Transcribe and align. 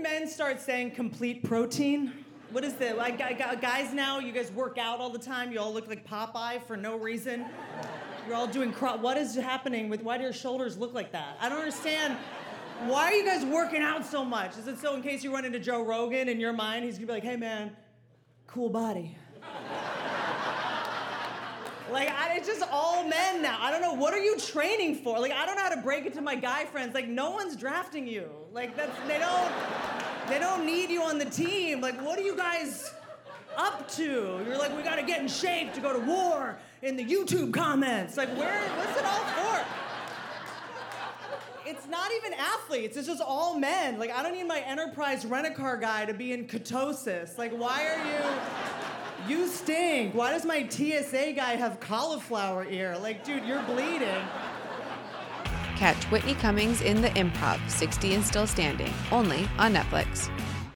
men 0.00 0.28
start 0.28 0.60
saying 0.60 0.92
complete 0.92 1.42
protein? 1.44 2.12
What 2.50 2.64
is 2.64 2.74
the 2.74 2.94
like 2.94 3.18
gu- 3.18 3.36
gu- 3.36 3.60
guys 3.60 3.92
now? 3.92 4.18
You 4.18 4.32
guys 4.32 4.50
work 4.50 4.78
out 4.78 4.98
all 4.98 5.10
the 5.10 5.18
time. 5.18 5.52
You 5.52 5.60
all 5.60 5.72
look 5.72 5.88
like 5.88 6.06
Popeye 6.06 6.60
for 6.62 6.76
no 6.76 6.96
reason. 6.96 7.46
You're 8.26 8.36
all 8.36 8.46
doing 8.46 8.72
cro- 8.72 8.96
what 8.96 9.16
is 9.16 9.34
happening 9.36 9.88
with 9.88 10.02
why 10.02 10.16
do 10.18 10.24
your 10.24 10.32
shoulders 10.32 10.76
look 10.76 10.92
like 10.92 11.12
that? 11.12 11.36
I 11.40 11.48
don't 11.48 11.58
understand. 11.58 12.16
Why 12.86 13.04
are 13.04 13.12
you 13.12 13.24
guys 13.24 13.44
working 13.44 13.82
out 13.82 14.04
so 14.04 14.24
much? 14.24 14.56
Is 14.58 14.66
it 14.66 14.78
so 14.78 14.94
in 14.94 15.02
case 15.02 15.22
you 15.22 15.32
run 15.32 15.44
into 15.44 15.60
Joe 15.60 15.84
Rogan 15.84 16.28
in 16.28 16.40
your 16.40 16.52
mind, 16.52 16.84
he's 16.84 16.94
gonna 16.96 17.06
be 17.06 17.12
like, 17.12 17.24
hey 17.24 17.36
man, 17.36 17.76
cool 18.46 18.68
body. 18.70 19.16
Like 21.92 22.08
I, 22.08 22.36
it's 22.36 22.46
just 22.46 22.62
all 22.70 23.06
men 23.06 23.42
now. 23.42 23.58
I 23.60 23.70
don't 23.70 23.82
know 23.82 23.94
what 23.94 24.14
are 24.14 24.18
you 24.18 24.38
training 24.38 24.96
for. 24.96 25.18
Like 25.18 25.32
I 25.32 25.44
don't 25.44 25.56
know 25.56 25.62
how 25.62 25.74
to 25.74 25.80
break 25.80 26.06
it 26.06 26.14
to 26.14 26.20
my 26.20 26.34
guy 26.34 26.64
friends. 26.66 26.94
Like 26.94 27.08
no 27.08 27.30
one's 27.30 27.56
drafting 27.56 28.06
you. 28.06 28.28
Like 28.52 28.76
that's 28.76 28.96
they 29.08 29.18
don't 29.18 29.52
they 30.28 30.38
don't 30.38 30.64
need 30.64 30.90
you 30.90 31.02
on 31.02 31.18
the 31.18 31.24
team. 31.24 31.80
Like 31.80 32.00
what 32.00 32.18
are 32.18 32.22
you 32.22 32.36
guys 32.36 32.92
up 33.56 33.90
to? 33.92 34.40
You're 34.46 34.58
like 34.58 34.76
we 34.76 34.82
got 34.82 34.96
to 34.96 35.02
get 35.02 35.20
in 35.20 35.28
shape 35.28 35.74
to 35.74 35.80
go 35.80 35.92
to 35.92 35.98
war 35.98 36.58
in 36.82 36.96
the 36.96 37.04
YouTube 37.04 37.52
comments. 37.52 38.16
Like 38.16 38.28
where 38.36 38.62
what's 38.76 38.98
it 38.98 39.04
all 39.04 39.24
for? 39.24 39.64
It's 41.66 41.86
not 41.88 42.10
even 42.12 42.32
athletes. 42.34 42.96
It's 42.96 43.06
just 43.06 43.20
all 43.20 43.58
men. 43.58 43.98
Like 43.98 44.10
I 44.10 44.22
don't 44.22 44.32
need 44.32 44.46
my 44.46 44.60
enterprise 44.60 45.26
rent-a-car 45.26 45.76
guy 45.76 46.04
to 46.04 46.14
be 46.14 46.32
in 46.32 46.46
ketosis. 46.46 47.36
Like 47.36 47.52
why 47.52 47.86
are 47.86 47.98
you 48.06 48.89
you 49.30 49.46
stink. 49.46 50.14
Why 50.14 50.30
does 50.32 50.44
my 50.44 50.68
TSA 50.68 51.32
guy 51.34 51.54
have 51.56 51.78
cauliflower 51.78 52.66
ear? 52.68 52.98
Like, 52.98 53.24
dude, 53.24 53.44
you're 53.44 53.62
bleeding. 53.62 54.22
Catch 55.76 56.04
Whitney 56.10 56.34
Cummings 56.34 56.82
in 56.82 57.00
the 57.00 57.08
Improv 57.10 57.58
60 57.70 58.14
and 58.14 58.24
Still 58.24 58.46
Standing, 58.46 58.92
only 59.12 59.48
on 59.56 59.72
Netflix. 59.72 60.28